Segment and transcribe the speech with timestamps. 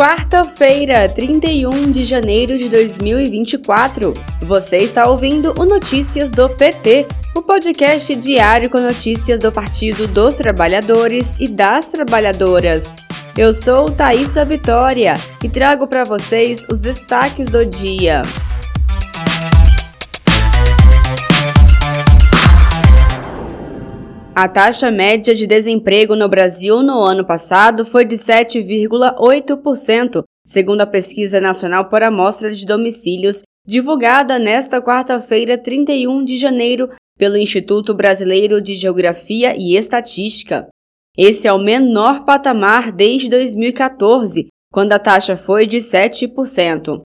[0.00, 4.14] Quarta-feira, 31 de janeiro de 2024.
[4.40, 7.06] Você está ouvindo o Notícias do PT,
[7.36, 12.96] o podcast diário com notícias do Partido dos Trabalhadores e das Trabalhadoras.
[13.36, 18.22] Eu sou Thaisa Vitória e trago para vocês os destaques do dia.
[24.34, 30.86] A taxa média de desemprego no Brasil no ano passado foi de 7,8%, segundo a
[30.86, 38.62] Pesquisa Nacional por Amostra de Domicílios, divulgada nesta quarta-feira, 31 de janeiro, pelo Instituto Brasileiro
[38.62, 40.68] de Geografia e Estatística.
[41.18, 47.00] Esse é o menor patamar desde 2014, quando a taxa foi de 7%.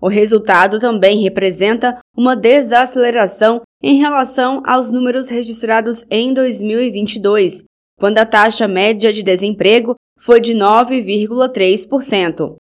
[0.00, 7.64] O resultado também representa uma desaceleração em relação aos números registrados em 2022,
[7.98, 12.56] quando a taxa média de desemprego foi de 9,3%.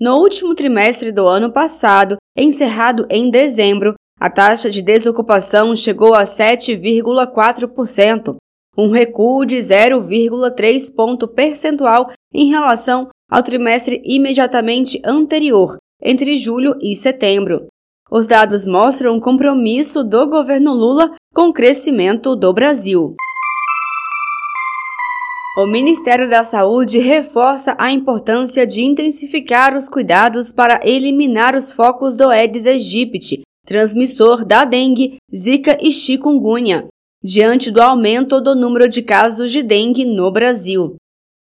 [0.00, 6.22] No último trimestre do ano passado, encerrado em dezembro, a taxa de desocupação chegou a
[6.24, 8.36] 7,4%,
[8.76, 16.94] um recuo de 0,3 ponto percentual em relação ao trimestre imediatamente anterior, entre julho e
[16.94, 17.66] setembro.
[18.10, 23.14] Os dados mostram o compromisso do governo Lula com o crescimento do Brasil.
[25.58, 32.16] O Ministério da Saúde reforça a importância de intensificar os cuidados para eliminar os focos
[32.16, 36.86] do Aedes aegypti, transmissor da dengue, zika e chikungunya,
[37.22, 40.96] diante do aumento do número de casos de dengue no Brasil.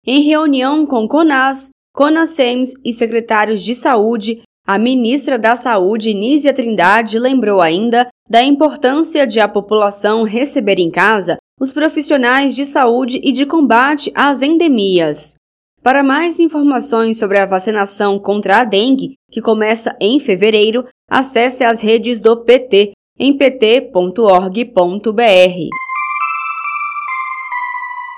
[0.05, 7.17] Em reunião com CONAS, CONASEMS e secretários de saúde, a ministra da Saúde, Nízia Trindade,
[7.17, 13.31] lembrou ainda da importância de a população receber em casa os profissionais de saúde e
[13.31, 15.33] de combate às endemias.
[15.81, 21.81] Para mais informações sobre a vacinação contra a dengue, que começa em fevereiro, acesse as
[21.81, 24.69] redes do PT em pt.org.br.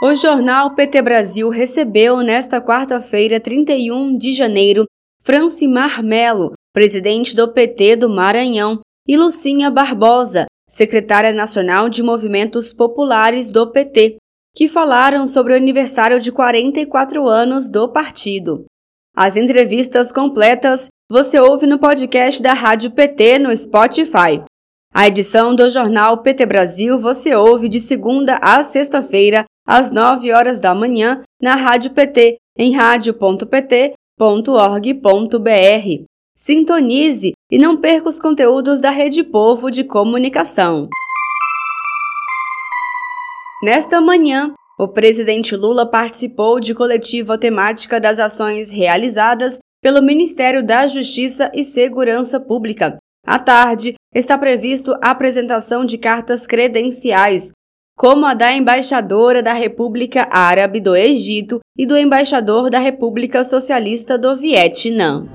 [0.04, 4.86] O jornal PT Brasil recebeu nesta quarta-feira, 31 de janeiro,
[5.24, 13.52] Francimar Melo, presidente do PT do Maranhão, e Lucinha Barbosa, secretária nacional de Movimentos Populares
[13.52, 14.18] do PT,
[14.56, 18.66] que falaram sobre o aniversário de 44 anos do partido.
[19.16, 24.42] As entrevistas completas você ouve no podcast da Rádio PT no Spotify.
[24.94, 30.60] A edição do jornal PT Brasil você ouve de segunda a sexta-feira, às 9 horas
[30.60, 36.06] da manhã, na Rádio PT, em rádio.pt www.rede.org.br.
[36.36, 40.88] Sintonize e não perca os conteúdos da Rede Povo de Comunicação.
[43.64, 50.88] Nesta manhã, o presidente Lula participou de coletiva temática das ações realizadas pelo Ministério da
[50.88, 52.98] Justiça e Segurança Pública.
[53.26, 57.52] À tarde, está previsto a apresentação de cartas credenciais
[57.96, 64.18] como a da embaixadora da República Árabe do Egito e do embaixador da República Socialista
[64.18, 65.28] do Vietnã.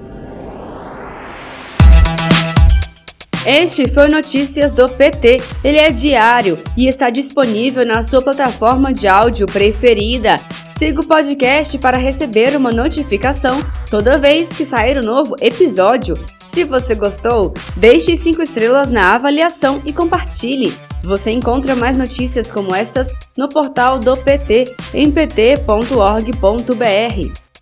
[3.46, 5.40] Este foi Notícias do PT.
[5.62, 10.40] Ele é diário e está disponível na sua plataforma de áudio preferida.
[10.68, 16.16] Siga o podcast para receber uma notificação toda vez que sair um novo episódio.
[16.44, 20.74] Se você gostou, deixe 5 estrelas na avaliação e compartilhe.
[21.06, 26.32] Você encontra mais notícias como estas no portal do PT em pt.org.br.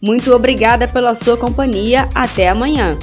[0.00, 2.08] Muito obrigada pela sua companhia.
[2.14, 2.98] Até amanhã.